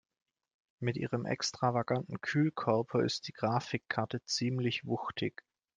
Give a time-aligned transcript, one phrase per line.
[0.79, 5.43] Mit ihrem extravaganten Kühlkörper ist die Grafikkarte ziemlich wuchtig.